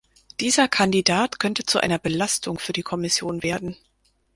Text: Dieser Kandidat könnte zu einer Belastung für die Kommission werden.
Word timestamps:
Dieser 0.39 0.67
Kandidat 0.67 1.39
könnte 1.39 1.63
zu 1.63 1.79
einer 1.79 1.99
Belastung 1.99 2.57
für 2.57 2.73
die 2.73 2.81
Kommission 2.81 3.43
werden. 3.43 3.77